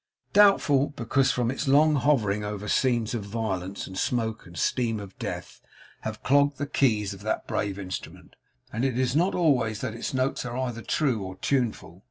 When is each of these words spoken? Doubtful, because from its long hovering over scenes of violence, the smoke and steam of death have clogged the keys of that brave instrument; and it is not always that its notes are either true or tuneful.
Doubtful, 0.33 0.87
because 0.95 1.31
from 1.31 1.51
its 1.51 1.67
long 1.67 1.93
hovering 1.93 2.43
over 2.43 2.67
scenes 2.67 3.13
of 3.13 3.23
violence, 3.23 3.85
the 3.85 3.95
smoke 3.95 4.47
and 4.47 4.57
steam 4.57 4.99
of 4.99 5.15
death 5.19 5.61
have 5.99 6.23
clogged 6.23 6.57
the 6.57 6.65
keys 6.65 7.13
of 7.13 7.21
that 7.21 7.45
brave 7.47 7.77
instrument; 7.77 8.35
and 8.73 8.83
it 8.83 8.97
is 8.97 9.15
not 9.15 9.35
always 9.35 9.81
that 9.81 9.93
its 9.93 10.11
notes 10.11 10.43
are 10.43 10.57
either 10.57 10.81
true 10.81 11.21
or 11.21 11.35
tuneful. 11.35 11.99